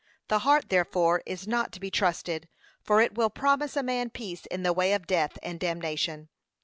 The 0.29 0.39
heart 0.39 0.69
therefore 0.69 1.21
is 1.27 1.47
not 1.47 1.71
to 1.73 1.79
be 1.79 1.91
trusted, 1.91 2.49
for 2.81 3.01
it 3.01 3.13
will 3.13 3.29
promise 3.29 3.77
a 3.77 3.83
man 3.83 4.09
peace 4.09 4.47
in 4.47 4.63
the 4.63 4.73
way 4.73 4.93
of 4.93 5.05
death 5.05 5.37
and 5.43 5.59
damnation. 5.59 6.29